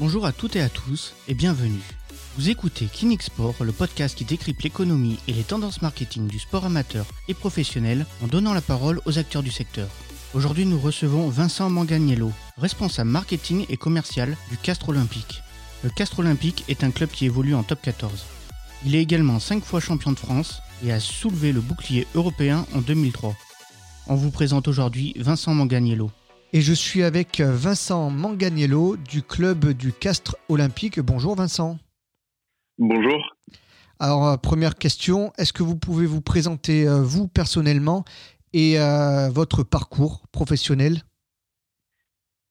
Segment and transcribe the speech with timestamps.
[0.00, 1.82] Bonjour à toutes et à tous et bienvenue.
[2.36, 6.64] Vous écoutez Kinix Sport, le podcast qui décrypte l'économie et les tendances marketing du sport
[6.64, 9.88] amateur et professionnel en donnant la parole aux acteurs du secteur.
[10.34, 15.42] Aujourd'hui, nous recevons Vincent Manganiello, responsable marketing et commercial du Castre Olympique.
[15.82, 18.24] Le Castre Olympique est un club qui évolue en top 14.
[18.86, 22.82] Il est également 5 fois champion de France et a soulevé le bouclier européen en
[22.82, 23.34] 2003.
[24.06, 26.12] On vous présente aujourd'hui Vincent Manganiello.
[26.54, 30.98] Et je suis avec Vincent Manganiello du club du Castre Olympique.
[30.98, 31.76] Bonjour Vincent.
[32.78, 33.36] Bonjour.
[34.00, 38.04] Alors, euh, première question, est-ce que vous pouvez vous présenter euh, vous personnellement
[38.54, 41.02] et euh, votre parcours professionnel?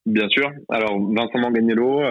[0.05, 0.51] Bien sûr.
[0.69, 2.01] Alors, Vincent Manganiello,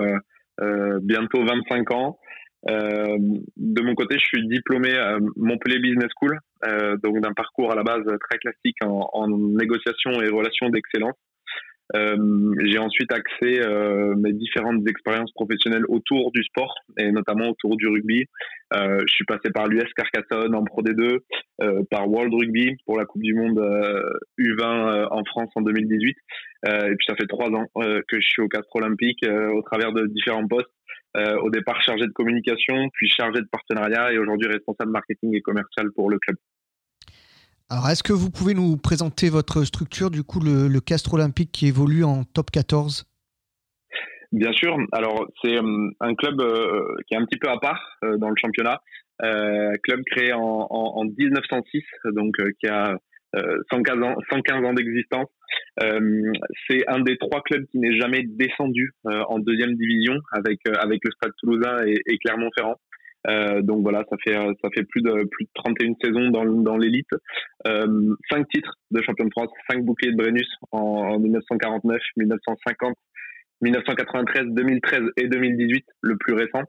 [1.02, 2.18] bientôt 25 ans.
[2.66, 6.38] de mon côté, je suis diplômé à Montpellier Business School,
[7.02, 11.14] donc d'un parcours à la base très classique en négociation et relations d'excellence.
[11.94, 17.76] Euh, j'ai ensuite axé euh, mes différentes expériences professionnelles autour du sport et notamment autour
[17.76, 18.24] du rugby.
[18.74, 21.20] Euh, je suis passé par l'US Carcassonne en Pro D2,
[21.62, 23.58] euh, par World Rugby pour la Coupe du Monde
[24.38, 26.16] U20 euh, en France en 2018.
[26.66, 30.06] et puis ça fait trois ans que je suis au Castre Olympique au travers de
[30.06, 30.70] différents postes.
[31.16, 35.92] au départ chargé de communication, puis chargé de partenariat et aujourd'hui responsable marketing et commercial
[35.92, 36.36] pour le club.
[37.68, 41.50] Alors, est-ce que vous pouvez nous présenter votre structure, du coup, le, le Castre Olympique
[41.50, 43.04] qui évolue en top 14
[44.30, 44.76] Bien sûr.
[44.92, 48.28] Alors, c'est euh, un club euh, qui est un petit peu à part euh, dans
[48.28, 48.80] le championnat.
[49.82, 52.96] club créé en, en, 1906, donc qui a
[53.70, 55.28] 115 ans, 115 ans d'existence.
[55.80, 61.10] c'est un des trois clubs qui n'est jamais descendu en deuxième division avec avec le
[61.12, 62.76] Stade Toulousain et Clermont-Ferrand.
[63.28, 66.44] Euh, donc voilà, ça fait euh, ça fait plus de plus de 31 saisons dans
[66.44, 67.08] dans l'élite,
[67.66, 72.94] euh, cinq titres de champion de France, cinq boucliers de Brennus en, 1949, 1950,
[73.62, 76.62] 1993, 2013 et 2018, le plus récent.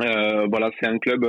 [0.00, 1.24] Euh, voilà, c'est un club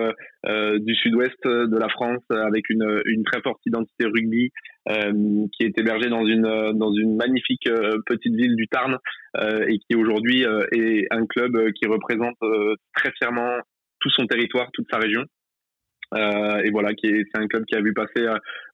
[0.45, 4.51] euh, du sud-ouest de la France avec une, une très forte identité rugby
[4.87, 7.67] euh, qui est hébergé dans une dans une magnifique
[8.05, 8.97] petite ville du Tarn
[9.67, 12.37] et qui aujourd'hui est un club qui représente
[12.95, 13.57] très fièrement
[14.01, 15.23] tout son territoire, toute sa région.
[16.13, 18.27] Euh, et voilà, c'est un club qui a vu passer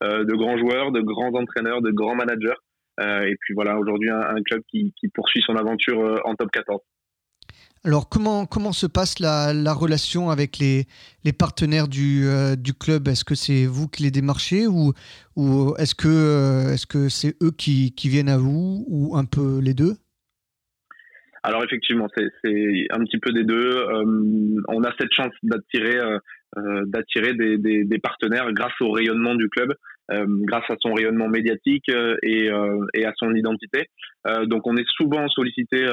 [0.03, 2.57] euh, de grands joueurs, de grands entraîneurs, de grands managers.
[2.99, 6.79] Euh, et puis voilà, aujourd'hui un, club qui, poursuit son aventure en top 14.
[7.83, 10.88] Alors comment, comment se passe la, relation avec les,
[11.38, 12.25] partenaires du,
[12.79, 13.07] club?
[13.07, 14.94] Est-ce que c'est vous qui les démarchez ou,
[15.35, 19.75] ou est-ce que est-ce que c'est eux qui viennent à vous ou un peu les
[19.75, 19.95] deux?
[21.47, 22.25] Alors effectivement, c'est
[22.91, 23.77] un petit peu des deux.
[23.77, 26.19] Euh, on a cette chance d'attirer euh,
[26.57, 29.73] euh, d'attirer des, des, des, partenaires grâce au rayonnement du club,
[30.09, 32.49] grâce à son rayonnement médiatique et,
[32.93, 33.87] et à son identité.
[34.45, 35.85] donc on est souvent sollicité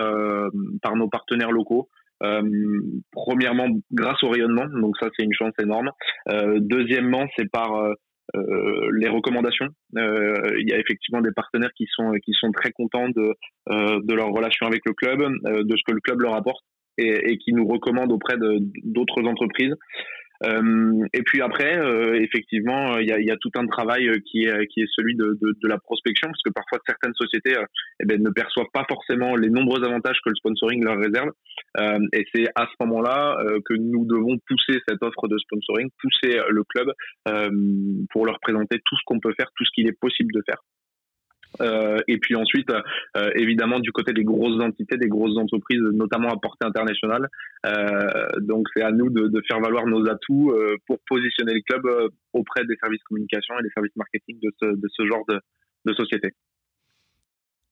[0.80, 1.88] par nos partenaires locaux.
[3.10, 5.90] premièrement, grâce au rayonnement, donc ça c'est une chance énorme.
[6.58, 7.94] deuxièmement, c'est par euh,
[8.34, 9.68] les recommandations.
[9.96, 13.34] Euh, il y a effectivement des partenaires qui sont qui sont très contents de
[13.70, 16.64] euh, de leur relation avec le club, de ce que le club leur apporte
[16.96, 19.74] et qui nous recommandent auprès d'autres entreprises.
[20.44, 24.18] Euh, et puis après, euh, effectivement, il y a, y a, tout un travail euh,
[24.30, 27.54] qui est, qui est celui de, de, de la prospection, parce que parfois certaines sociétés
[28.00, 31.30] eh ben, ne perçoivent pas forcément les nombreux avantages que le sponsoring leur réserve.
[32.12, 36.62] et c'est à ce moment-là que nous devons pousser cette offre de sponsoring, pousser le
[36.64, 36.92] club
[38.10, 40.58] pour leur présenter tout ce qu'on peut faire, tout ce qu'il est possible de faire.
[41.60, 42.70] Euh, et puis ensuite,
[43.16, 47.28] euh, évidemment, du côté des grosses entités, des grosses entreprises, notamment à portée internationale.
[47.66, 51.86] Euh, donc, c'est à nous de, faire valoir nos atouts euh, pour positionner le club
[51.86, 56.32] euh, auprès des services communication et des services marketing de ce, genre de, société.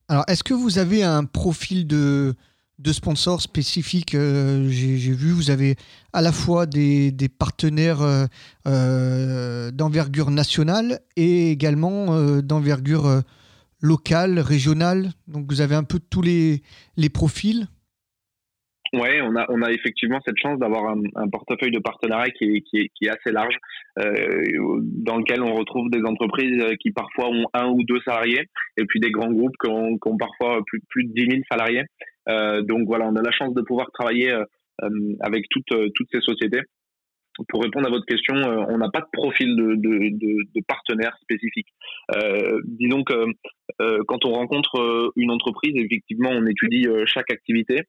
[0.08, 2.34] Alors, est-ce que vous avez un profil de,
[2.78, 5.76] de sponsors spécifiques J'ai vu, vous avez
[6.12, 8.28] à la fois des partenaires
[8.66, 13.22] d'envergure nationale et également d'envergure
[13.82, 15.10] local, régional.
[15.26, 16.62] Donc vous avez un peu tous les,
[16.96, 17.66] les profils.
[18.94, 22.60] Ouais, on a, on a effectivement cette chance d'avoir un, portefeuille de partenariats qui est,
[22.60, 23.56] qui est, qui est assez large,
[23.98, 24.42] euh,
[24.82, 29.00] dans lequel on retrouve des entreprises qui parfois ont un ou deux salariés, et puis
[29.00, 31.84] des grands groupes qui ont, parfois plus, plus de 10 000 salariés.
[32.28, 34.44] Euh, donc voilà, on a la chance de pouvoir travailler euh,
[35.20, 36.60] avec toutes, toutes ces sociétés
[37.48, 40.64] pour répondre à votre question, euh, on n'a pas de profil de, de, de, de
[40.66, 41.68] partenaire spécifique.
[42.14, 43.26] Euh, disons que
[43.80, 47.82] euh, quand on rencontre euh, une entreprise, effectivement, on étudie euh, chaque activité.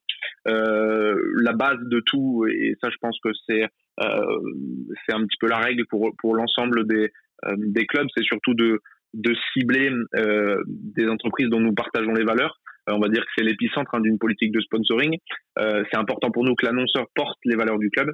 [0.45, 3.66] la base de tout, et ça, je pense que c'est
[4.00, 7.12] c'est un petit peu la règle pour pour l'ensemble des
[7.57, 8.80] des clubs, c'est surtout de
[9.13, 9.92] de cibler
[10.98, 12.60] des entreprises dont nous partageons les valeurs.
[12.88, 15.18] on va dire que c'est l'épicentre hein, d'une politique de sponsoring.
[15.57, 18.10] c'est important pour nous que l'annonceur porte les valeurs du club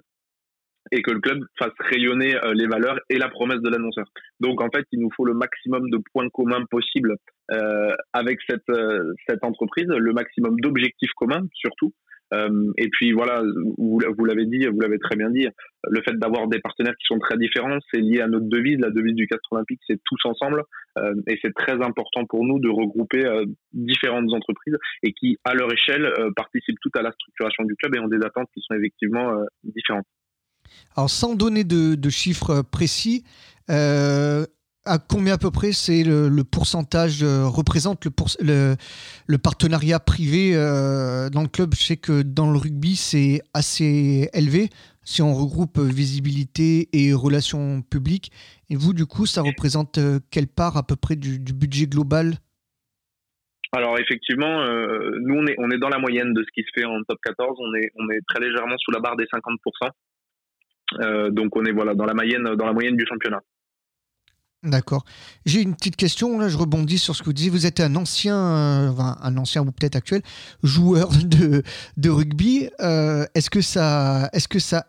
[0.91, 4.05] et que le club fasse rayonner euh, les valeurs et la promesse de l'annonceur.
[4.39, 7.15] Donc en fait, il nous faut le maximum de points communs possibles
[7.51, 11.93] euh, avec cette, euh, cette entreprise, le maximum d'objectifs communs surtout.
[12.31, 13.41] Euh, et puis voilà,
[13.77, 15.47] vous, l'avez dit, vous l'avez très bien dit,
[15.89, 18.77] le fait d'avoir des partenaires qui sont très différents, c'est lié à notre devise.
[18.79, 20.61] La devise du Castre Olympique, c'est tous ensemble.
[20.99, 23.23] Euh, et c'est très important pour nous de regrouper
[23.73, 27.99] différentes entreprises et qui, à leur échelle, participent toutes à la structuration du club et
[27.99, 30.05] ont des attentes qui sont effectivement différentes.
[30.95, 33.23] Alors, sans donner de, chiffres précis,
[33.69, 34.45] euh,
[34.85, 38.05] à combien à peu près c'est le, pourcentage euh, représente
[38.41, 38.75] le,
[39.37, 41.73] partenariat privé euh, dans le club?
[41.75, 44.69] Je sais que dans le rugby, c'est assez élevé
[45.03, 48.31] si on regroupe visibilité et relations publiques.
[48.69, 49.99] Et vous, du coup, ça représente
[50.31, 52.33] quelle part à peu près du, budget global?
[53.71, 54.65] Alors effectivement,
[55.21, 57.19] nous on est on est dans la moyenne de ce qui se fait en top
[57.23, 57.57] 14.
[57.59, 59.91] On est on est très légèrement sous la barre des 50%.
[60.99, 63.41] Euh, donc on est voilà dans la moyenne du championnat.
[64.61, 65.05] D'accord.
[65.45, 67.49] J'ai une petite question, là je rebondis sur ce que vous disiez.
[67.49, 68.91] Vous êtes un ancien, euh,
[69.21, 70.21] un ancien ou peut-être actuel
[70.63, 71.09] joueur
[71.97, 72.69] de, rugby.
[72.81, 74.29] Euh, est-ce que, ça,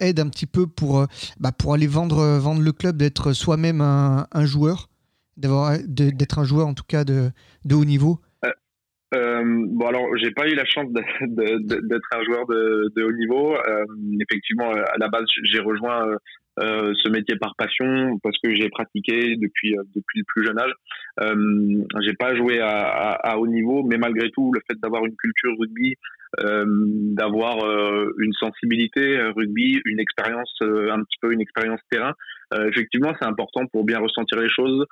[0.01, 1.07] aide un petit peu pour,
[1.39, 4.89] bah, aller vendre, le club, d'être soi-même un, joueur?
[5.37, 7.33] D'être un joueur en tout cas de
[7.71, 8.21] haut niveau?
[9.13, 13.57] Euh, bon alors j'ai pas eu la chance d'être un joueur de, haut niveau.
[13.57, 13.85] Euh,
[14.21, 16.17] effectivement à la base j'ai rejoint euh,
[16.61, 20.59] euh, ce métier par passion parce que j'ai pratiqué depuis euh, depuis le plus jeune
[20.59, 20.73] âge.
[21.21, 25.17] Euh, j'ai pas joué à, à, haut niveau, mais malgré tout le fait d'avoir une
[25.17, 25.97] culture rugby,
[26.39, 27.57] d'avoir
[28.19, 32.15] une sensibilité rugby, une expérience un petit peu une expérience terrain,
[32.69, 34.87] effectivement c'est important pour bien ressentir les choses,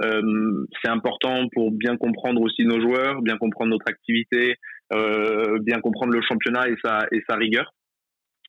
[0.00, 4.56] euh, c'est important pour bien comprendre aussi nos joueurs, bien comprendre notre activité,
[4.92, 7.74] euh, bien comprendre le championnat et sa, et sa rigueur.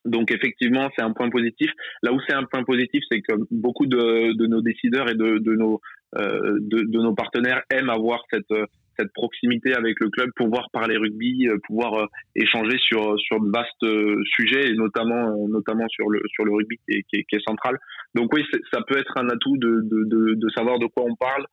[0.05, 1.71] Donc effectivement, c'est un point positif.
[2.01, 5.37] Là où c'est un point positif, c'est que beaucoup de, de, nos décideurs et de,
[5.37, 5.79] de nos,
[6.17, 8.51] euh, de, de, nos partenaires aiment avoir cette,
[8.97, 12.05] cette proximité avec le club, pouvoir parler rugby, euh, pouvoir euh,
[12.35, 16.77] échanger sur sur de vastes euh, sujets et notamment notamment sur le sur le rugby
[16.87, 17.77] qui est, central.
[18.15, 21.45] Donc oui, ça peut être un atout de, de, de, savoir de quoi on parle.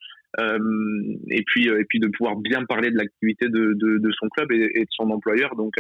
[1.31, 4.85] et puis et puis de pouvoir bien parler de l'activité de, de, son club et,
[4.85, 5.75] de son employeur donc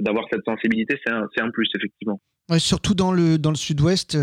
[0.00, 2.20] d'avoir cette sensibilité c'est un, un plus effectivement
[2.58, 4.18] surtout dans le dans le sud-ouest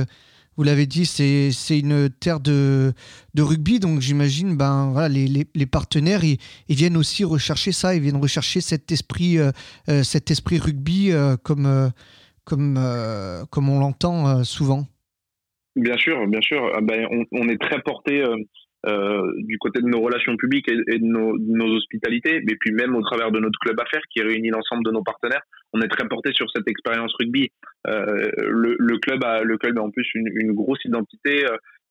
[0.59, 2.91] vous l'avez dit, c'est une terre de,
[3.33, 8.01] de rugby, donc j'imagine ben, voilà, les, les, partenaires, ils, viennent aussi rechercher ça, ils
[8.01, 9.51] viennent rechercher cet esprit, euh,
[9.87, 11.91] euh, cet esprit rugby euh, comme,
[12.43, 12.77] comme,
[13.49, 14.85] comme on l'entend souvent.
[15.77, 16.69] Bien sûr, bien sûr.
[16.75, 18.21] Ah ben, on, on, est très porté
[18.85, 22.95] euh, du côté de nos relations publiques et, de, nos, nos, hospitalités, mais puis même
[22.95, 25.41] au travers de notre club affaires qui réunit l'ensemble de nos partenaires,
[25.73, 27.49] on est très porté sur cette expérience rugby.
[27.87, 31.45] Euh, le, le, club a, le club a en plus une, une grosse identité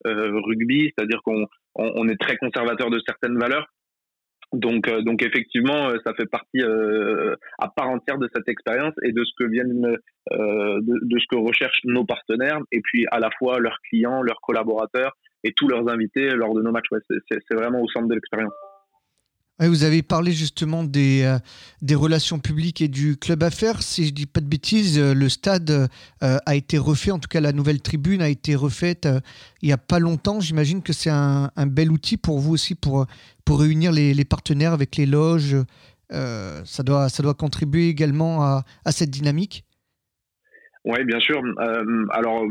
[0.07, 3.67] euh, rugby, c'est-à-dire qu'on on, on, est très conservateur de certaines valeurs.
[4.55, 9.25] Donc, euh, donc effectivement, ça fait partie à part entière de cette expérience et de
[9.25, 13.59] ce que viennent, de, de, ce que recherchent nos partenaires et puis à la fois
[13.59, 15.13] leurs clients, leurs collaborateurs,
[15.45, 16.89] et tous leurs invités lors de nos matchs.
[17.29, 18.53] c'est vraiment au centre de l'expérience.
[19.61, 21.39] vous avez parlé justement des, euh,
[21.83, 23.83] des relations publiques et du club affaires.
[23.83, 27.29] Si je dis pas de bêtises, euh, le stade euh, a été refait, en tout
[27.29, 29.09] cas la nouvelle tribune a été refaite
[29.63, 30.41] il n'y a pas longtemps.
[30.41, 33.07] J'imagine que c'est un, un, bel outil pour vous aussi pour,
[33.45, 35.57] pour réunir les, les partenaires avec les loges.
[36.11, 39.65] ça, doit, ça doit contribuer également à, à cette dynamique.
[40.85, 41.41] Oui, bien sûr.
[41.43, 42.45] Euh, alors,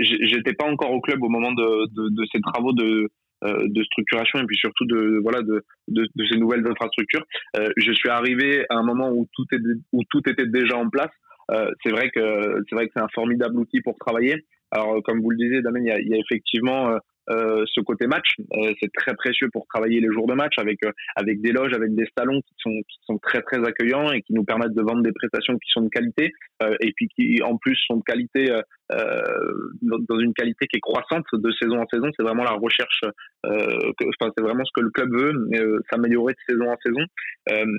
[0.00, 3.08] j'étais pas encore au club au moment de, de, de ces travaux de,
[3.44, 7.24] euh, de structuration et puis surtout de voilà de, de, de ces nouvelles infrastructures.
[7.56, 9.60] Euh, je suis arrivé à un moment où tout est
[9.92, 11.12] où tout était déjà en place.
[11.50, 14.46] Euh, c'est vrai que c'est vrai que c'est un formidable outil pour travailler.
[14.70, 16.96] Alors, comme vous le disiez, Damien, il y a, il y a effectivement
[17.30, 18.34] euh, euh, ce côté match.
[18.38, 21.72] Euh, c'est très précieux pour travailler les jours de match avec euh, avec des loges,
[21.74, 24.82] avec des salons qui sont qui sont très très accueillants et qui nous permettent de
[24.82, 26.32] vendre des prestations qui sont de qualité
[26.80, 28.48] et puis qui en plus sont de qualité
[28.90, 32.10] dans une qualité qui est croissante de saison en saison.
[32.16, 33.00] C'est vraiment la recherche.
[33.44, 37.04] Enfin, c'est vraiment ce que le club veut, s'améliorer de saison en saison.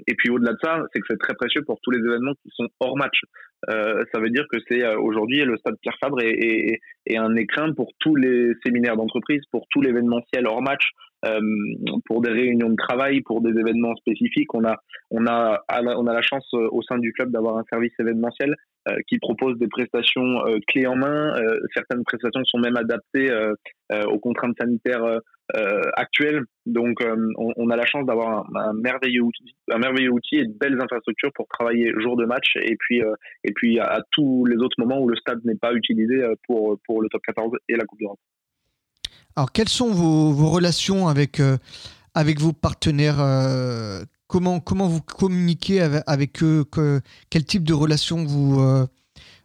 [0.08, 2.50] et puis au-delà de ça, c'est que c'est très précieux pour tous les événements qui
[2.54, 3.20] sont hors match.
[3.68, 7.92] ça veut dire que c'est aujourd'hui le stade Pierre Fabre est, est un écrin pour
[8.00, 10.92] tous les séminaires d'entreprise pour tout l'événementiel hors match,
[11.25, 11.39] euh,
[12.06, 14.54] pour des réunions de travail, pour des événements spécifiques.
[14.54, 14.77] On a,
[15.10, 18.56] on a, on a la chance euh, au sein du club d'avoir un service événementiel
[18.88, 21.34] euh, qui propose des prestations clés en main.
[21.74, 23.32] certaines prestations sont même adaptées
[24.08, 25.20] aux contraintes sanitaires
[25.96, 26.44] actuelle.
[26.65, 27.00] Donc,
[27.38, 31.32] on, a la chance d'avoir un, merveilleux outil, un merveilleux outil et de belles infrastructures
[31.34, 33.01] pour travailler jour de match et puis
[33.44, 37.01] et puis à, tous les autres moments où le stade n'est pas utilisé pour pour
[37.01, 38.20] le top 14 et la Coupe d'Europe.
[39.36, 41.42] Alors, quelles sont vos, vos relations avec
[42.13, 43.20] avec vos partenaires
[44.27, 46.65] comment, comment vous communiquez avec, eux
[47.30, 48.86] Quel type de relation vous, euh,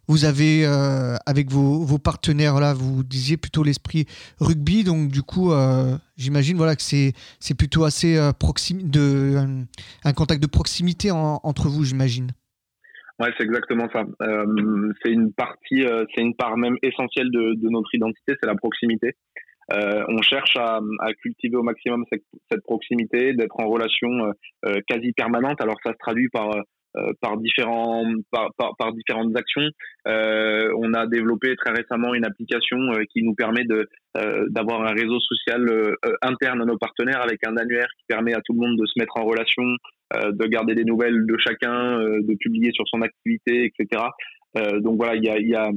[0.07, 2.59] vous avez euh, avec vos, vos, partenaires?
[2.59, 4.05] Là Vous disiez plutôt l'esprit
[4.39, 7.13] rugby, donc du coup, euh, j'imagine voilà, que c'est,
[7.57, 9.37] plutôt assez de,
[10.03, 12.31] un, contact de proximité entre vous, j'imagine.
[13.19, 14.03] Ouais, c'est exactement ça.
[15.03, 15.83] c'est une partie,
[16.15, 19.15] c'est une part même essentielle de, de notre identité, c'est la proximité.
[19.73, 20.79] Euh, on cherche à,
[21.21, 24.31] cultiver au maximum cette, proximité, d'être en relation euh,
[24.65, 25.61] euh, quasi permanente.
[25.61, 26.51] Alors ça se traduit par
[27.21, 29.69] par différents par, différentes actions.
[30.05, 32.77] on a développé très récemment une application
[33.13, 33.87] qui nous permet de
[34.49, 35.69] d'avoir un réseau social
[36.21, 38.99] interne à nos partenaires avec un annuaire qui permet à tout le monde de se
[38.99, 39.63] mettre en relation,
[40.13, 44.03] de garder des nouvelles de chacun, de publier sur son activité, etc.
[44.81, 45.69] donc voilà, il y a, y a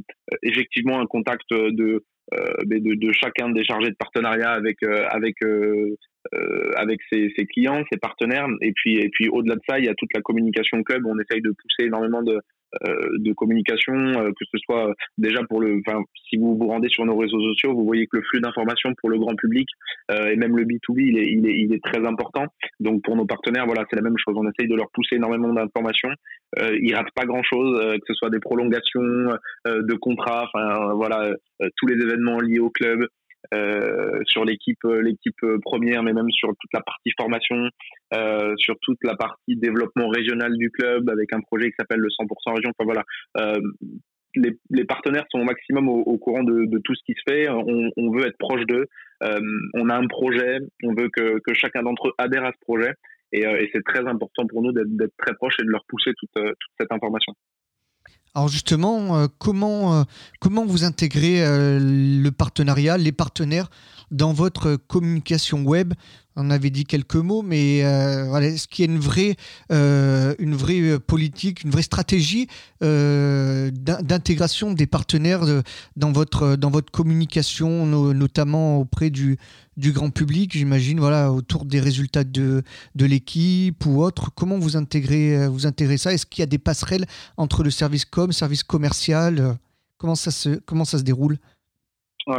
[0.43, 2.01] effectivement un contact de euh,
[2.33, 7.85] de, de, chacun des chargés de partenariat avec euh, avec euh, avec ses, ses, clients,
[7.93, 8.47] ses partenaires.
[8.63, 11.05] Et puis, et puis au-delà de ça, il y a toute la communication club.
[11.07, 12.41] On essaye de pousser énormément de, euh,
[12.83, 17.05] de communication, euh, que ce soit déjà pour le, enfin, si vous vous rendez sur
[17.05, 19.69] nos réseaux sociaux, vous voyez que le flux d'informations pour le grand public
[20.11, 22.47] euh, et même le B2B, il est, il est, il est très important.
[22.81, 24.35] Donc pour nos partenaires, voilà, c'est la même chose.
[24.37, 26.11] On essaye de leur pousser énormément d'informations.
[26.59, 29.03] Euh, ils ratent pas grand chose, que ce soit des prolongations
[29.67, 31.35] de contrats, enfin voilà,
[31.77, 33.07] tous les événements liés au club.
[33.53, 37.69] Euh, sur l'équipe euh, l'équipe euh, première, mais même sur toute la partie formation,
[38.15, 42.09] euh, sur toute la partie développement régional du club, avec un projet qui s'appelle le
[42.09, 42.71] 100% région.
[42.79, 43.05] Enfin voilà,
[44.37, 47.49] les, les, partenaires sont au maximum au, courant de, de, tout ce qui se fait.
[47.49, 48.87] On, on veut être proche d'eux.
[49.21, 50.59] on a un projet.
[50.83, 52.95] On veut que, que chacun d'entre eux adhère à ce projet.
[53.33, 56.33] Et, et c'est très important pour nous d'être très proche et de leur pousser toute,
[56.35, 57.35] toute cette information.
[58.37, 60.03] Alors justement, euh, comment, euh,
[60.41, 63.71] comment vous intégrez euh, le partenariat, les partenaires
[64.11, 65.95] dans votre communication web
[66.37, 67.83] on avait dit quelques mots, mais
[68.29, 69.37] voilà, est-ce qu'il y a une vraie,
[69.71, 72.49] une vraie politique, une vraie stratégie
[72.81, 75.43] d'intégration des partenaires
[75.97, 76.57] dans, votre,
[76.91, 79.39] communication, notamment auprès du,
[79.77, 82.63] grand public, j'imagine, voilà, autour des résultats de,
[82.99, 84.31] l'équipe ou autre?
[84.35, 86.13] Comment vous intégrez, euh, vous intégrez ça?
[86.13, 89.57] Est-ce qu'il y a des passerelles entre le service com, service commercial?
[89.99, 91.39] Comment ça se déroule?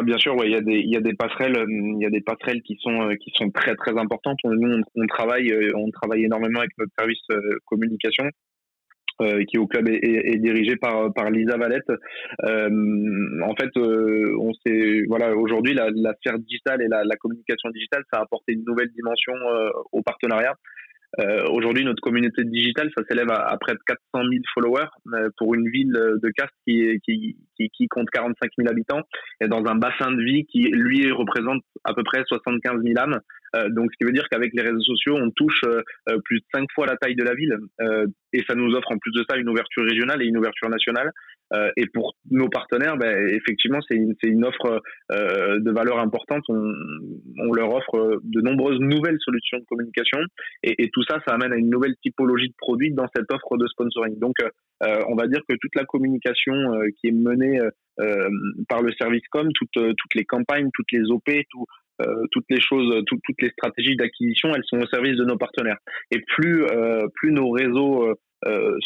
[0.03, 2.09] Bien sûr, ouais, il y a des il y a des passerelles, il y a
[2.09, 4.39] des passerelles qui sont euh, qui sont très très importantes.
[4.43, 7.21] Nous, on, travaille euh, on travaille énormément avec notre service
[7.65, 8.29] communication
[9.21, 11.89] euh, qui au club est, est, dirigé par par Lisa Valette.
[12.43, 14.51] Euh, en fait, euh, on
[15.07, 18.65] voilà aujourd'hui la, la, sphère digitale et la, la, communication digitale, ça a apporté une
[18.65, 20.53] nouvelle dimension euh, au partenariat.
[21.19, 24.89] Euh, aujourd'hui, notre communauté digitale, ça s'élève à, près de 400 000 followers
[25.37, 29.01] pour une ville de Castres qui, qui, qui, qui, compte 45 000 habitants
[29.41, 33.19] et dans un bassin de vie qui, lui, représente à peu près 75 000 âmes.
[33.55, 36.39] Euh, donc, ce qui veut dire qu'avec les réseaux sociaux, on touche euh, euh, plus
[36.39, 37.57] de cinq fois la taille de la ville,
[38.33, 41.11] et ça nous offre en plus de ça une ouverture régionale et une ouverture nationale.
[41.77, 46.43] Et pour nos partenaires, ben, effectivement, c'est une, une, offre de valeur importante.
[46.49, 46.73] On,
[47.39, 50.19] on, leur offre de nombreuses nouvelles solutions de communication,
[50.63, 53.57] et, et, tout ça, ça amène à une nouvelle typologie de produits dans cette offre
[53.57, 54.17] de sponsoring.
[54.19, 54.35] Donc,
[54.81, 56.53] on va dire que toute la communication
[56.99, 57.59] qui est menée
[58.67, 61.65] par le service com, toutes, toutes les campagnes, toutes les OP, tout,
[62.01, 65.77] euh, toutes les choses, toutes les stratégies d'acquisition, elles sont au service de nos partenaires.
[66.11, 68.15] Et plus euh, plus nos réseaux euh,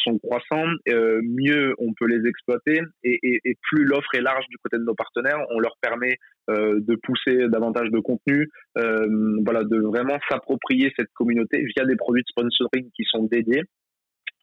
[0.03, 4.57] sont croissants, mieux on peut les exploiter et, et, et plus l'offre est large du
[4.57, 10.17] côté de nos partenaires, on leur permet de pousser davantage de contenu, voilà, de vraiment
[10.29, 13.63] s'approprier cette communauté via des produits de sponsoring qui sont dédiés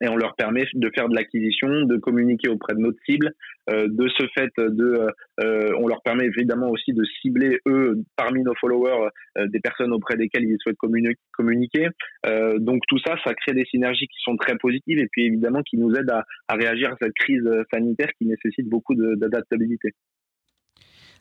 [0.00, 3.32] et on leur permet de faire de l'acquisition, de communiquer auprès de notre cible.
[3.70, 5.08] Euh, de ce fait, de,
[5.40, 9.92] euh, on leur permet évidemment aussi de cibler eux parmi nos followers euh, des personnes
[9.92, 10.76] auprès desquelles ils souhaitent
[11.32, 11.88] communiquer.
[12.26, 15.62] Euh, donc tout ça, ça crée des synergies qui sont très positives et puis évidemment
[15.62, 19.92] qui nous aident à, à réagir à cette crise sanitaire qui nécessite beaucoup d'adaptabilité.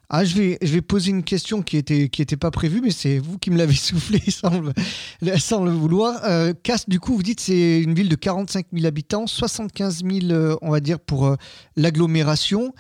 [0.09, 2.91] Ah, je vais, je vais poser une question qui n'était qui était pas prévue, mais
[2.91, 6.19] c'est vous qui me l'avez soufflé sans le, sans le vouloir.
[6.23, 6.53] Euh,
[6.87, 10.71] du coup, vous dites c'est une ville de 45 000 habitants, 75 000, euh, on
[10.71, 11.35] va dire, pour euh,
[11.75, 12.73] l'agglomération.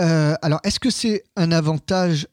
[0.00, 2.26] Euh, alors, est-ce que c'est un avantage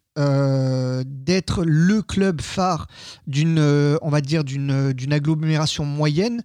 [1.05, 2.87] d'être le club phare
[3.27, 3.59] d'une,
[4.01, 6.41] on va dire, d'une agglomération moyenne,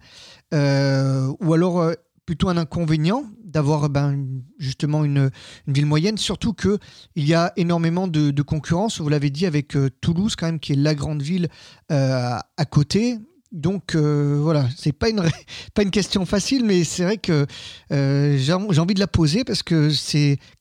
[0.51, 1.91] ou alors
[2.25, 4.25] plutôt un inconvénient d'avoir ben,
[4.57, 5.29] justement une,
[5.67, 6.79] ville moyenne, surtout qu'il
[7.15, 10.95] y a énormément de, concurrence, vous l'avez dit, avec Toulouse quand même, qui est la
[10.95, 11.49] grande ville
[11.89, 13.19] à côté.
[13.53, 15.21] Donc euh, voilà, c'est pas une
[15.75, 17.45] pas une question facile, mais c'est vrai que
[17.91, 19.91] euh, j'ai envie de la poser parce que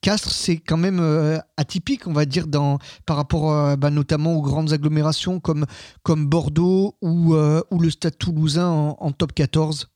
[0.02, 2.47] Castres, c'est quand même euh, atypique, on va dire,
[3.07, 9.33] par rapport bah, notamment aux grandes agglomérations comme Bordeaux ou le Stade Toulousain en top
[9.33, 9.88] 14.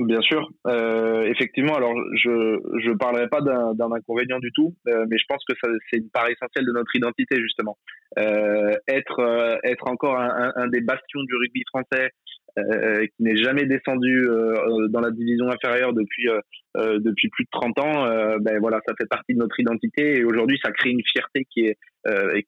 [0.00, 1.74] Bien sûr, euh, effectivement.
[1.74, 5.54] Alors, je je parlerai pas d'un inconvénient du tout, euh, mais je pense que
[5.90, 7.76] c'est une part essentielle de notre identité justement.
[8.18, 12.12] Euh, être euh, être encore un, un, des bastions du rugby français,
[12.58, 16.28] euh, qui n'est jamais descendu euh, dans la division inférieure depuis
[16.76, 18.38] depuis plus de 30 ans.
[18.40, 21.66] ben voilà, ça fait partie de notre identité et aujourd'hui, ça crée une fierté qui
[21.66, 21.76] est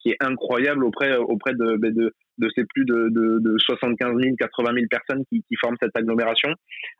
[0.00, 4.14] qui est incroyable auprès auprès de, ben, de de ces plus de, de, de 75
[4.20, 6.50] 000, 80 000 personnes qui, qui forment cette agglomération.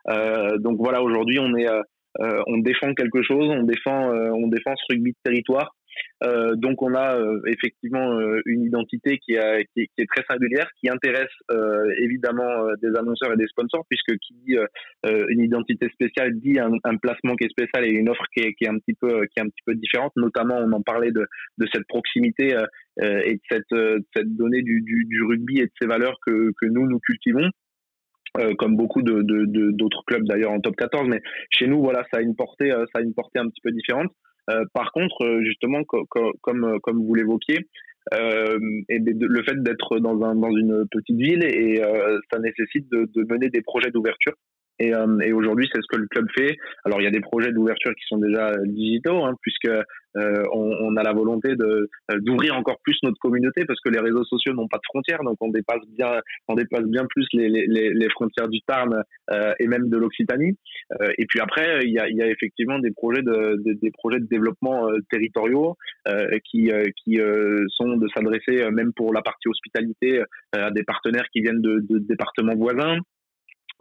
[0.09, 1.83] Euh, donc voilà, aujourd'hui, on est, euh,
[2.21, 5.75] euh, on défend quelque chose, on défend, on défend ce rugby de territoire.
[6.25, 11.33] Euh, donc on a euh, effectivement euh, une identité qui, est très singulière, qui intéresse
[11.99, 14.57] évidemment des annonceurs et des sponsors, puisque qui dit
[15.05, 18.79] une identité spéciale dit un, placement qui est spécial et une offre qui est, un
[18.79, 20.13] petit peu différente.
[20.17, 21.27] Notamment, on en parlait de,
[21.73, 22.57] cette proximité
[23.01, 27.49] et de cette, donnée du, rugby et de ces valeurs que, nous nous cultivons.
[28.59, 31.21] Comme beaucoup d'autres clubs d'ailleurs en top 14 mais
[31.51, 34.11] chez nous voilà ça a une portée ça a une portée un petit peu différente
[34.75, 37.67] par contre, euh, justement, comme, euh, comme vous l'évoquiez,
[38.11, 41.81] le fait d'être dans, un, dans une petite ville et
[42.33, 44.35] ça nécessite de mener des projets d'ouverture
[44.83, 46.57] et, euh, et aujourd'hui, c'est ce que le club fait.
[46.85, 49.71] Alors, il y a des projets d'ouverture qui sont déjà digitaux, hein, puisque
[50.17, 53.91] euh, on, on, a la volonté de euh, d'ouvrir encore plus notre communauté, parce que
[53.91, 57.27] les réseaux sociaux n'ont pas de frontières, donc on dépasse bien, on dépasse bien plus
[57.33, 60.59] les, les, les frontières du Tarn euh, et même de l'Occitanie.
[61.01, 63.73] Euh, et puis après, il y a, il y a effectivement des projets de, de
[63.81, 65.77] des projets de développement territoriaux
[66.45, 66.71] qui
[67.03, 67.21] qui
[67.69, 70.23] sont de s'adresser même pour la partie hospitalité
[70.53, 72.99] à des partenaires qui viennent de, de départements voisins.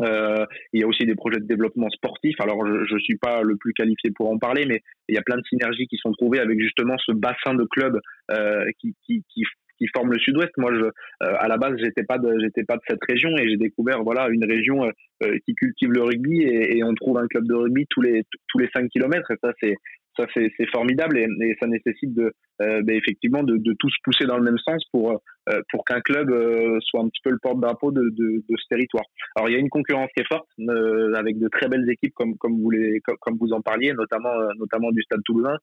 [0.02, 2.36] Euh, il y a aussi des projets de développement sportif.
[2.40, 5.22] Alors, je ne suis pas le plus qualifié pour en parler, mais il y a
[5.22, 8.00] plein de synergies qui sont trouvées avec justement ce bassin de clubs
[8.32, 9.44] euh, qui, qui, qui,
[9.82, 10.52] qui forment le Sud-Ouest.
[10.58, 13.58] Moi, je, euh, à la base, j'étais pas j'étais pas de cette région et j'ai
[13.58, 14.92] découvert voilà une région euh,
[15.24, 18.24] euh, qui cultive le rugby et, et, on trouve un club de rugby tous les
[18.48, 19.32] tous les 5 kilomètres.
[19.32, 19.76] Et ça, c'est
[20.18, 24.26] ça c'est formidable et, et, ça nécessite de euh, ben, effectivement de, de, tous pousser
[24.26, 27.40] dans le même sens pour euh, pour qu'un club euh, soit un petit peu le
[27.42, 29.06] porte-drapeau de, de, de, ce territoire.
[29.36, 32.14] Alors il y a une concurrence qui est forte euh, avec de très belles équipes
[32.14, 35.58] comme comme vous les comme, vous en parliez, notamment notamment du Stade Toulousain,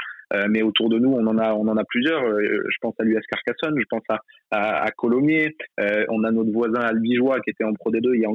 [0.48, 2.22] mais autour de nous on en a on en a plusieurs.
[2.40, 5.56] je pense à l'US Carcassonne, je pense à à, à Colomiers,
[6.08, 8.30] on a notre voisin albigeois qui était en Pro D2 il y a,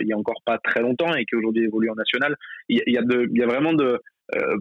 [0.00, 2.36] il y a encore pas très longtemps et qui aujourd'hui évolue en national.
[2.68, 3.98] Il y a, de, il y a vraiment de euh,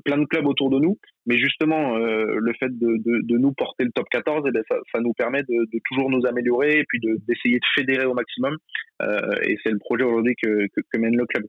[0.05, 0.97] plein de clubs autour de nous.
[1.25, 4.99] Mais justement, euh, le fait de, de, nous porter le top 14, eh bien, ça,
[5.01, 8.55] nous permet de, de, toujours nous améliorer et puis d'essayer de, fédérer au maximum.
[9.01, 11.45] Euh, et c'est le projet aujourd'hui que, que, que, mène le club.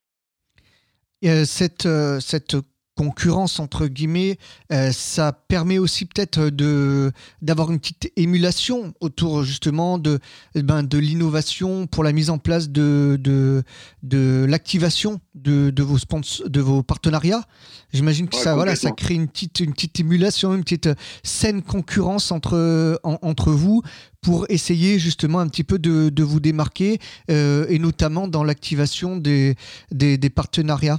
[1.44, 1.88] cette,
[2.20, 2.56] cette
[2.98, 4.38] concurrence entre guillemets,
[4.72, 10.18] euh, ça permet aussi peut-être de d'avoir une petite émulation autour justement de
[10.56, 13.62] eh ben, de l'innovation pour la mise en place de de,
[14.02, 17.44] de l'activation de, de vos sponsors, de vos partenariats.
[17.92, 20.90] J'imagine que ça voilà ça crée une petite une petite émulation, une petite
[21.22, 23.80] saine concurrence entre entre vous
[24.20, 26.98] pour essayer justement un petit peu de, de vous démarquer
[27.30, 29.54] euh, et notamment dans l'activation des,
[29.92, 30.98] des, des partenariats.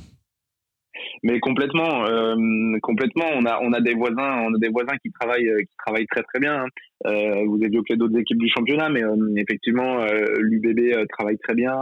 [1.24, 2.36] Mais complètement, euh,
[2.82, 3.26] complètement.
[3.36, 6.24] On a, on a des voisins, on a des voisins qui travaillent, qui travaillent très
[6.24, 6.64] très bien.
[6.64, 6.68] Hein.
[7.06, 11.56] Euh, vous évoquez d'autres équipes du championnat, mais euh, effectivement, euh, l'UBB euh, travaille très
[11.56, 11.78] bien.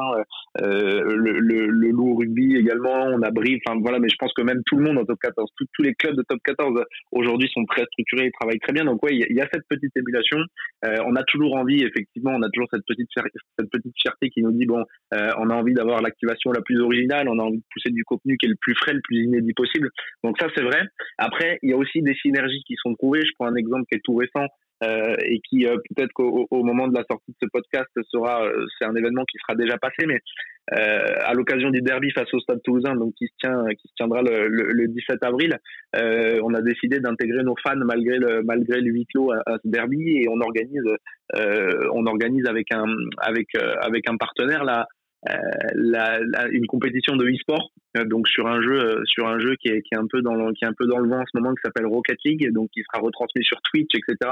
[0.60, 3.06] Le, le, le, Loup Rugby également.
[3.06, 3.60] On a Brive.
[3.65, 5.93] Enfin voilà, mais je pense que même tout le monde en top 14, tous les
[5.93, 8.86] clubs de top 14 aujourd'hui sont très structurés et travaillent très bien.
[8.86, 10.38] Donc ouais, il y, a cette petite émulation.
[10.84, 13.10] on a toujours envie, effectivement, on a toujours cette petite
[13.58, 17.28] cette petite fierté qui nous dit bon, on a envie d'avoir l'activation la plus originale,
[17.30, 19.54] on a envie de pousser du contenu qui est le plus frais, le plus inédit
[19.54, 19.90] possible.
[20.24, 20.82] Donc ça c'est vrai.
[21.18, 23.22] Après, il y a aussi des synergies qui sont trouvées.
[23.22, 24.48] Je prends un exemple qui est tout récent.
[24.84, 28.44] Euh, et qui euh, peut-être qu'au au moment de la sortie de ce podcast sera
[28.44, 30.20] euh, c'est un événement qui sera déjà passé mais
[30.70, 34.22] à l'occasion du derby face au Stade Toulousain donc qui se tient qui se tiendra
[34.22, 35.58] le, le, 17 avril
[35.96, 39.70] on a décidé d'intégrer nos fans malgré le malgré le huis clos à, à, ce
[39.70, 40.84] derby et on organise
[41.94, 42.86] on organise avec un
[43.20, 43.48] avec
[43.82, 44.88] avec un partenaire là
[45.74, 46.20] la,
[46.52, 47.72] une compétition de e-sport,
[48.06, 50.54] donc sur un jeu, sur un jeu qui est, qui est un peu dans le,
[50.54, 52.70] qui est un peu dans le vent en ce moment, qui s'appelle Rocket League, donc
[52.72, 54.32] qui sera retransmis sur Twitch, etc.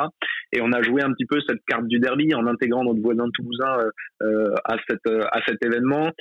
[0.52, 3.28] Et on a joué un petit peu cette carte du derby en intégrant notre voisin
[3.34, 3.78] toulousain
[4.22, 6.12] à cette à cet événement.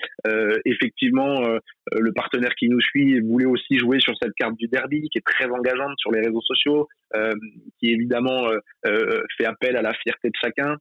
[0.64, 1.42] effectivement,
[1.92, 5.26] le partenaire qui nous suit voulait aussi jouer sur cette carte du derby, qui est
[5.26, 6.88] très engageante sur les réseaux sociaux,
[7.78, 8.48] qui évidemment
[9.36, 10.76] fait appel à la fierté de chacun.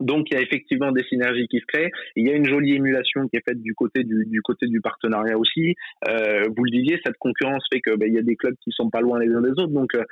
[0.00, 1.90] Donc il y a effectivement des synergies qui se créent.
[2.16, 4.80] Il y a une jolie émulation qui est faite du côté du, du côté du
[4.80, 5.74] partenariat aussi.
[6.08, 8.70] Euh, vous le disiez, cette concurrence fait que ben, il y a des clubs qui
[8.72, 9.68] sont pas loin les uns des autres.
[9.68, 10.04] Donc euh,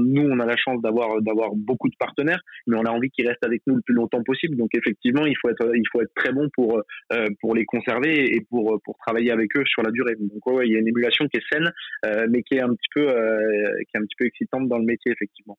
[0.00, 3.26] nous on a la chance d'avoir d'avoir beaucoup de partenaires, mais on a envie qu'ils
[3.26, 4.56] restent avec nous le plus longtemps possible.
[4.56, 8.34] Donc effectivement il faut être il faut être très bon pour euh, pour les conserver
[8.34, 10.14] et pour pour travailler avec eux sur la durée.
[10.18, 11.70] Donc ouais, il y a une émulation qui est saine,
[12.06, 14.84] euh, mais qui est un petit peu qui est un petit peu excitante dans le
[14.84, 15.58] métier effectivement.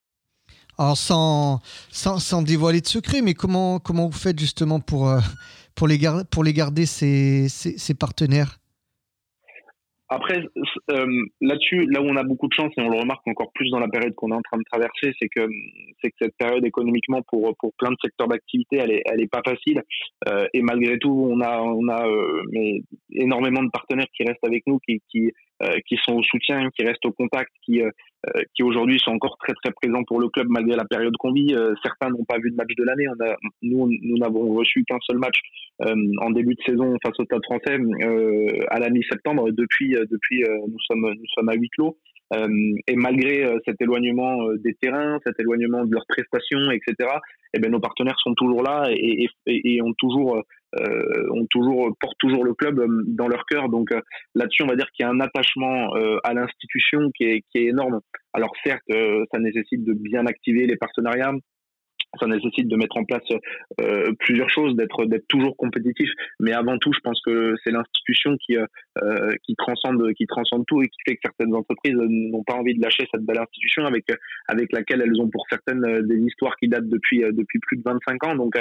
[0.79, 1.59] Alors sans,
[1.89, 5.19] sans, dévoiler de secret, mais comment, comment vous faites justement pour, euh,
[5.75, 8.59] pour, les, garder, pour les garder, ces, ces, partenaires?
[10.09, 10.39] Après,
[10.91, 13.71] euh, là-dessus, là où on a beaucoup de chance et on le remarque encore plus
[13.71, 17.21] dans la période qu'on est en train de traverser, c'est que que cette période économiquement
[17.27, 19.81] pour pour plein de secteurs d'activité, elle est elle est pas facile.
[20.29, 22.05] Euh, et malgré tout, on a on a
[23.11, 25.33] énormément de partenaires qui restent avec nous, qui qui
[25.87, 27.89] qui sont au soutien, qui restent au contact, qui, euh,
[28.27, 31.33] euh, qui aujourd'hui sont encore très très présents pour le club malgré la période qu'on
[31.33, 31.55] vit.
[31.83, 33.05] certains n'ont pas vu de match de l'année.
[33.61, 35.39] Nous, nous n'avons reçu qu'un seul match
[35.79, 37.77] en début de saison face au Stade Français
[38.69, 39.51] à la mi-septembre.
[39.51, 41.97] Depuis, depuis nous sommes nous sommes à huis clos.
[42.87, 47.09] et malgré cet éloignement des terrains, cet éloignement de leurs prestations, etc.,
[47.53, 50.41] eh ben, nos partenaires sont toujours là et, et, et ont toujours euh,
[51.31, 53.69] ont toujours portent toujours le club euh, dans leur cœur.
[53.69, 54.01] Donc euh,
[54.35, 55.89] là-dessus, on va dire qu'il y a un attachement
[56.23, 57.99] à l'institution qui est, qui est énorme.
[58.33, 61.33] Alors certes, ça nécessite de bien activer les partenariats,
[62.19, 63.23] ça nécessite de mettre en place
[63.81, 66.09] euh, plusieurs choses, d'être toujours compétitif.
[66.39, 70.81] Mais avant tout, je pense que c'est l'institution qui euh, qui transcende qui transcende tout
[70.81, 74.05] et qui fait que certaines entreprises n'ont pas envie de lâcher cette belle institution avec
[74.47, 78.23] avec laquelle elles ont pour certaines des histoires qui datent depuis depuis plus de 25
[78.25, 78.35] ans.
[78.35, 78.55] Donc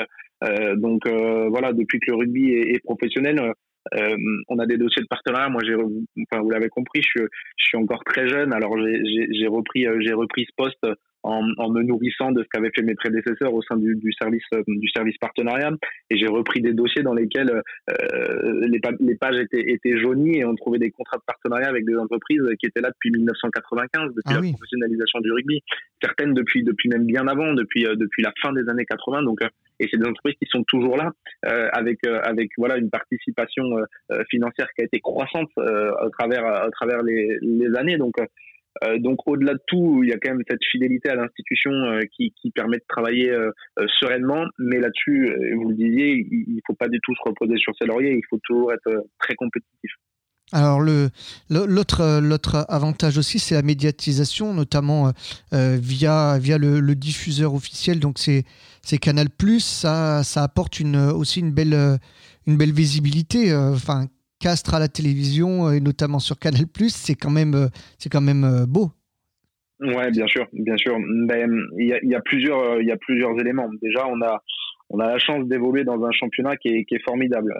[0.44, 3.52] euh, donc voilà, depuis que le rugby est, est professionnel.
[3.94, 4.16] Euh,
[4.48, 5.48] on a des dossiers de partenariat.
[5.48, 8.52] Moi, j'ai, enfin, vous l'avez compris, je, je, suis encore très jeune.
[8.52, 10.86] Alors, j'ai repris, j'ai repris ce poste
[11.26, 14.88] en, me nourrissant de ce qu'avaient fait mes prédécesseurs au sein du, service euh, du
[14.88, 15.70] service partenariat.
[16.10, 20.44] Et j'ai repris des dossiers dans lesquels euh, les, les, pages étaient, étaient jaunies et
[20.44, 24.22] on trouvait des contrats de partenariat avec des entreprises qui étaient là depuis 1995 depuis
[24.26, 25.62] ah la professionnalisation du rugby.
[26.02, 29.40] Certaines depuis depuis même bien avant depuis euh, depuis la fin des années 80 donc
[29.78, 31.12] et c'est des entreprises qui sont toujours là
[31.72, 33.64] avec avec voilà une participation
[34.30, 37.98] financière qui a été croissante à travers à travers les, les années.
[37.98, 38.14] Donc
[38.84, 42.02] euh, donc au-delà de tout, il y a quand même cette fidélité à l'institution euh,
[42.16, 43.50] qui, permet de travailler euh,
[43.98, 44.44] sereinement.
[44.58, 47.86] Mais là-dessus, vous le disiez, il ne faut pas du tout se reposer sur ses
[47.86, 48.14] lauriers.
[48.14, 49.90] Il faut toujours être très compétitif.
[50.52, 55.12] Alors l'autre, avantage aussi, c'est la médiatisation, notamment
[55.52, 57.98] via, le, diffuseur officiel.
[57.98, 58.44] Donc c'est,
[58.80, 59.26] c'est Canal+.
[59.58, 60.80] Ça, apporte
[61.14, 61.98] aussi une belle,
[62.46, 63.52] visibilité.
[64.40, 67.68] Castres à la télévision euh, et notamment sur Canal+, c'est quand même, euh,
[67.98, 68.90] c'est quand même euh, beau.
[69.80, 70.96] Ouais, bien sûr, bien sûr.
[71.26, 73.68] Ben, il y, a, plusieurs, il y a plusieurs éléments.
[73.82, 74.42] Déjà, on a,
[74.88, 77.54] on a la chance d'évoluer dans un championnat qui est, formidable.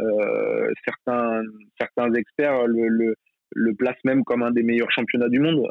[0.87, 1.43] certains,
[1.79, 3.15] certains experts le, le,
[3.55, 5.69] le, placent même comme un des meilleurs championnats du monde,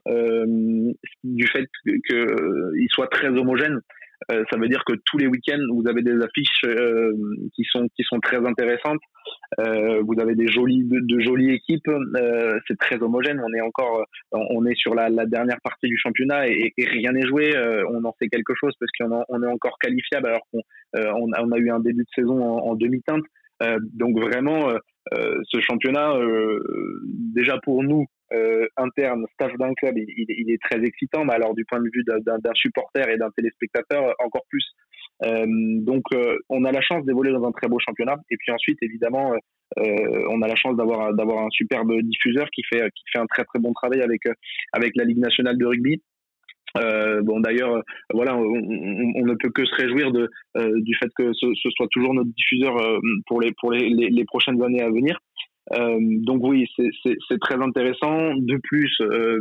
[1.23, 3.79] du fait qu'il soit très homogène.
[4.31, 7.13] Euh, ça veut dire que tous les week-ends, vous avez des affiches euh,
[7.53, 9.01] qui sont qui sont très intéressantes.
[9.59, 11.89] Euh, vous avez des jolies de, jolies équipes.
[12.67, 13.41] c'est très homogène.
[13.43, 17.11] On est encore, on est sur la, la dernière partie du championnat et, et rien
[17.11, 17.53] n'est joué.
[17.89, 20.61] on en sait quelque chose parce qu'on on est encore qualifiable alors qu'on
[20.93, 23.25] on a, on, a, eu un début de saison en, en demi-teinte.
[23.93, 24.69] donc vraiment,
[25.13, 26.13] ce championnat,
[27.33, 31.53] déjà pour nous, euh, interne, staff d'un club, il, il, est très excitant, mais alors
[31.53, 34.65] du point de vue d'un supporter et d'un téléspectateur, encore plus.
[35.23, 38.51] Euh, donc euh, on a la chance d'évoluer dans un très beau championnat, et puis
[38.51, 39.33] ensuite évidemment
[39.77, 43.25] euh, on a la chance d'avoir d'avoir un superbe diffuseur qui fait qui fait un
[43.25, 44.23] très très bon travail avec
[44.73, 46.01] avec la Ligue nationale de rugby.
[46.77, 47.81] Euh, bon d'ailleurs,
[48.13, 50.29] voilà, on, on, ne peut que se réjouir de,
[50.81, 52.75] du fait que ce, ce, soit toujours notre diffuseur
[53.27, 55.17] pour les pour les, les, prochaines années à venir.
[55.73, 58.35] Euh, donc oui, c'est très intéressant.
[58.35, 59.39] De plus, euh,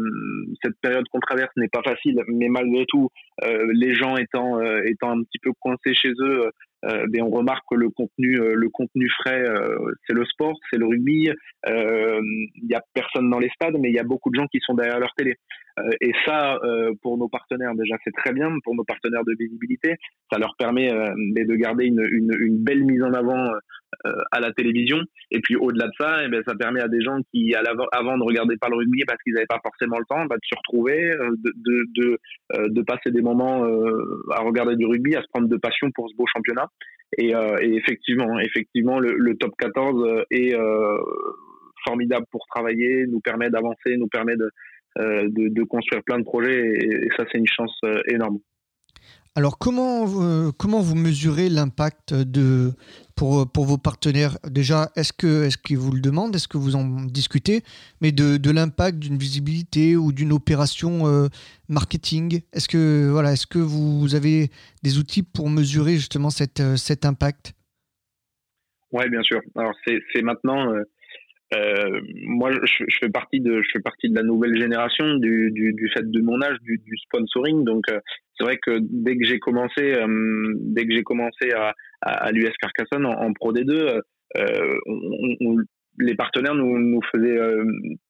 [0.63, 3.11] cette période qu'on traverse n'est pas facile, mais malgré tout,
[3.45, 6.51] euh, les gens étant étant un petit peu coincés chez eux,
[6.83, 9.43] ben on remarque que le contenu le contenu frais,
[10.07, 11.31] c'est le sport, c'est le rugby.
[11.67, 14.59] Il y a personne dans les stades, mais il y a beaucoup de gens qui
[14.61, 15.37] sont derrière leur télé.
[16.01, 16.59] Et ça,
[17.03, 18.49] pour nos partenaires, déjà, c'est très bien.
[18.63, 19.95] Pour nos partenaires de visibilité,
[20.33, 23.51] ça leur permet de garder une, une, une, belle mise en avant
[24.33, 24.99] à la télévision.
[25.31, 28.23] Et puis au-delà de ça, eh ben, ça permet à des gens qui, avant, ne
[28.23, 31.11] regardaient pas le rugby parce qu'ils n'avaient pas forcément le temps, bah, de se retrouver,
[31.11, 33.65] de, de, de, de, passer des moments
[34.31, 36.69] à regarder du rugby, à se prendre de passion pour ce beau championnat.
[37.19, 40.55] Et, et effectivement, effectivement, le, le top 14 est
[41.87, 44.51] formidable pour travailler, nous permet d'avancer, nous permet de,
[44.99, 48.39] euh, de, construire plein de projets et, ça c'est une chance euh, énorme.
[49.37, 52.71] Alors comment, euh, comment vous mesurez l'impact de
[53.17, 54.39] pour, pour vos partenaires?
[54.49, 56.37] Déjà, est-ce que est-ce qu'ils vous le demandent?
[56.37, 57.63] Est-ce que vous en discutez?
[58.01, 61.29] Mais de, de l'impact d'une visibilité ou d'une opération
[61.69, 64.51] marketing Est-ce que voilà, est-ce que vous avez
[64.85, 67.55] des outils pour mesurer justement cette, cet impact?
[68.95, 69.41] Oui, bien sûr.
[69.57, 70.85] Alors c'est maintenant euh,
[72.27, 75.88] moi, je, fais partie de, je fais partie de la nouvelle génération du, du, du
[75.90, 77.64] fait de mon âge, du, sponsoring.
[77.64, 78.01] Donc, euh,
[78.37, 82.53] c'est vrai que dès que j'ai commencé, euh, dès que j'ai commencé à, à, l'US
[82.61, 84.01] Carcassonne en, Pro D2,
[84.37, 85.57] euh, on, on,
[85.99, 87.39] les partenaires nous, nous faisaient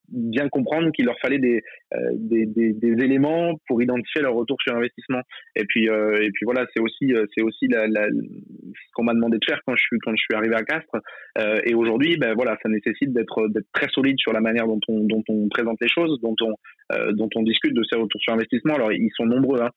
[0.08, 1.62] bien comprendre qu'il leur fallait des,
[1.94, 5.20] euh, des, des, des, éléments pour identifier leur retour sur investissement.
[5.56, 9.04] Et puis, euh, et puis voilà, c'est aussi, euh, c'est aussi la, la, ce qu'on
[9.04, 10.96] m'a demandé de faire quand je suis, quand je suis arrivé à Castres.
[11.38, 14.80] Euh, et aujourd'hui, ben voilà, ça nécessite d'être, d'être très solide sur la manière dont
[14.88, 16.54] on, dont on présente les choses, dont on,
[17.12, 18.74] dont on discute de ces retours sur investissement.
[18.74, 19.60] Alors, ils sont nombreux.
[19.62, 19.70] Hein.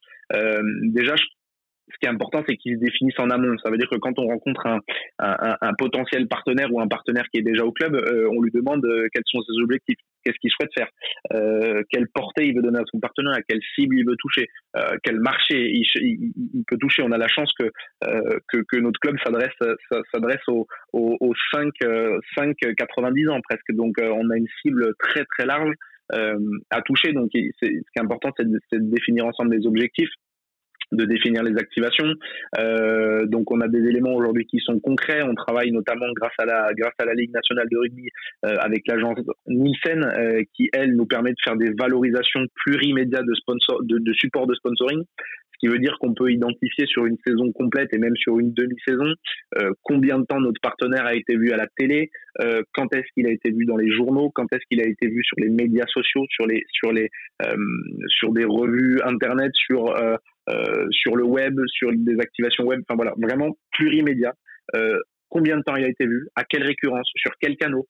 [0.84, 1.24] déjà, je
[1.90, 3.58] ce qui est important, c'est qu'ils se définissent en amont.
[3.64, 4.80] Ça veut dire que quand on rencontre un,
[5.20, 8.52] un, un potentiel partenaire ou un partenaire qui est déjà au club, euh, on lui
[8.52, 10.90] demande euh, quels sont ses objectifs, qu'est-ce qu'il souhaite faire,
[11.34, 14.48] euh, quelle portée il veut donner à son partenaire, à quelle cible il veut toucher,
[14.76, 15.86] euh, quel marché il,
[16.36, 17.04] il, peut toucher.
[17.04, 17.72] On a la chance que
[18.50, 21.74] que, que, notre club s'adresse aux, aux, aux 5
[22.38, 23.72] 5 90 ans presque.
[23.72, 25.74] Donc on a une cible très très large.
[26.70, 27.14] à toucher.
[27.14, 30.10] Donc, ce qui est important, c'est de, de, définir ensemble des objectifs
[30.92, 32.14] de définir les activations.
[32.60, 35.22] Euh, donc on a des éléments aujourd'hui qui sont concrets.
[35.24, 38.10] On travaille notamment grâce à la grâce à la Ligue nationale de rugby
[38.46, 43.34] euh, avec l'agence Nielsen euh, qui elle nous permet de faire des valorisations plurimédia de
[43.34, 45.04] sponsor de support de sponsoring.
[45.58, 48.54] Ce qui veut dire qu'on peut identifier sur une saison complète et même sur une
[48.54, 49.12] demi-saison
[49.60, 53.08] euh, combien de temps notre partenaire a été vu à la télé, euh, quand est-ce
[53.16, 55.50] qu'il a été vu dans les journaux, quand est-ce qu'il a été vu sur les
[55.50, 57.10] médias sociaux, sur les sur les
[57.44, 57.56] euh,
[58.08, 59.96] sur des revues internet, sur
[60.50, 64.34] euh, sur le web, sur des activations web, enfin voilà, vraiment plurimédia.
[64.76, 67.86] Euh, combien de temps il a été vu, à quelle récurrence, sur quels canaux.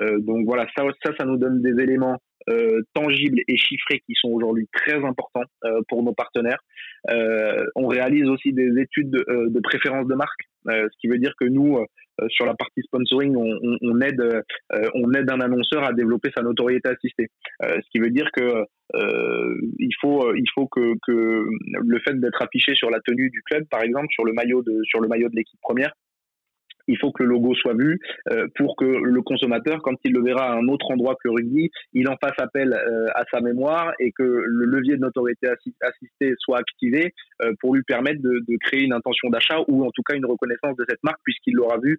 [0.00, 4.14] Euh, donc voilà, ça, ça, ça nous donne des éléments euh, tangibles et chiffrés qui
[4.14, 6.60] sont aujourd'hui très importants euh, pour nos partenaires.
[7.10, 11.44] Euh, on réalise aussi des études de, préférence de marque, ce qui veut dire que
[11.44, 11.78] nous,
[12.28, 14.42] sur la partie sponsoring, on, on, on aide,
[14.94, 17.28] on aide un annonceur à développer sa notoriété assistée.
[17.62, 18.64] ce qui veut dire que
[19.78, 21.44] il faut, il faut que, que
[21.86, 24.80] le fait d'être affiché sur la tenue du club, par exemple, sur le maillot de,
[24.84, 25.92] sur le maillot de l'équipe première,
[26.88, 28.00] il faut que le logo soit vu
[28.32, 31.32] euh, pour que le consommateur, quand il le verra à un autre endroit que le
[31.32, 35.48] rugby, il en fasse appel euh, à sa mémoire et que le levier de notoriété
[35.48, 40.02] assistée soit activé euh, pour lui permettre de, créer une intention d'achat ou en tout
[40.02, 41.96] cas une reconnaissance de cette marque puisqu'il l'aura vu,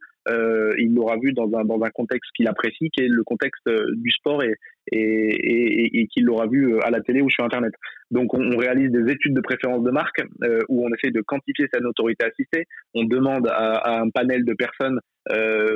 [0.78, 4.12] il l'aura vu dans un, dans un contexte qu'il apprécie, qui est le contexte du
[4.12, 4.56] sport et,
[4.92, 7.74] et, et, et qu'il l'aura vu à la télé ou sur Internet.
[8.12, 10.22] Donc on, on réalise des études de préférence de marque
[10.68, 12.66] où on essaie de quantifier sa notoriété assistée.
[12.94, 15.00] On demande à, à un panel de personnes
[15.32, 15.68] euh,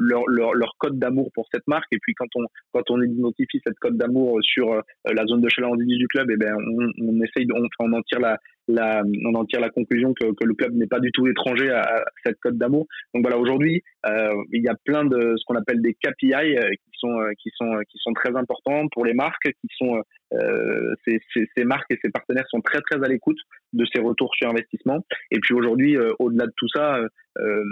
[0.00, 1.86] leur, leur, leur, code d'amour pour cette marque.
[1.92, 5.48] Et puis quand on quand on identifie cette code d'amour sur euh, la zone de
[5.48, 8.38] chalandise du club, et eh ben on, on essaye, on, on en tire la,
[8.68, 11.70] la, on en tire la conclusion que, que le club n'est pas du tout étranger
[11.70, 12.86] à, à cette code d'amour.
[13.14, 16.70] Donc voilà, aujourd'hui, euh, il y a plein de ce qu'on appelle des KPI euh,
[16.70, 20.02] qui sont euh, qui sont qui sont très importants pour les marques, qui sont
[20.34, 23.38] euh, ces, ces, ces, marques et ces partenaires sont très très à l'écoute
[23.72, 25.04] de ces retours sur investissement.
[25.30, 27.00] Et puis aujourd'hui, au-delà de tout ça,
[27.40, 27.64] euh,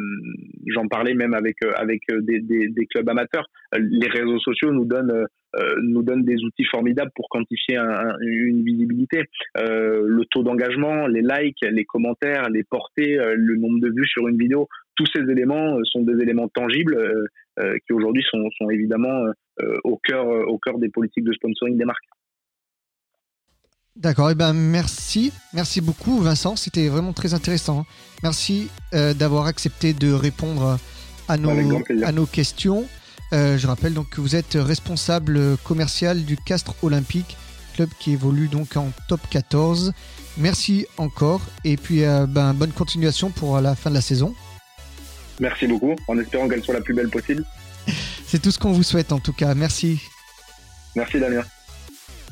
[0.67, 3.47] j'en parlais même avec avec des, des, des, clubs amateurs.
[3.77, 5.27] Les réseaux sociaux nous donnent
[5.83, 9.25] nous donnent des outils formidables pour quantifier un, une visibilité.
[9.57, 14.39] le taux d'engagement, les likes, les commentaires, les portées, le nombre de vues sur une
[14.39, 16.99] vidéo, tous ces éléments sont des éléments tangibles
[17.87, 19.25] qui aujourd'hui sont, sont, évidemment
[19.85, 22.05] au cœur au cœur des politiques de sponsoring des marques.
[23.97, 27.87] D'accord, et eh ben merci, merci beaucoup Vincent, c'était vraiment très intéressant.
[28.23, 30.79] Merci euh, d'avoir accepté de répondre
[31.29, 31.49] à nos,
[32.05, 32.87] à nos questions.
[33.33, 37.37] Euh, je rappelle donc que vous êtes responsable commercial du Castre Olympique,
[37.75, 39.93] club qui évolue donc en top 14.
[40.39, 44.35] Merci encore et puis euh, ben, bonne continuation pour la fin de la saison.
[45.41, 47.45] Merci beaucoup, en espérant qu'elle soit la plus belle possible.
[48.27, 49.55] C'est tout ce qu'on vous souhaite en tout cas.
[49.55, 50.01] Merci.
[50.95, 51.43] Merci Damien.